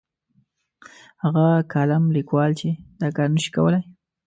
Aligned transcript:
هغه 1.23 1.45
کالم 1.73 2.03
لیکوال 2.17 2.51
چې 2.59 2.69
دا 3.01 3.07
کار 3.15 3.27
نه 3.35 3.39
شي 3.43 3.49
کولای. 3.57 3.83